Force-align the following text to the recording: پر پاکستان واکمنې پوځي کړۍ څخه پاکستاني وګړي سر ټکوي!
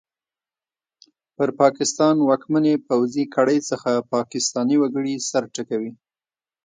پر 1.35 1.49
پاکستان 1.61 2.15
واکمنې 2.29 2.73
پوځي 2.87 3.23
کړۍ 3.35 3.59
څخه 3.69 3.91
پاکستاني 4.13 4.75
وګړي 4.79 5.13
سر 5.29 5.43
ټکوي! 5.55 5.91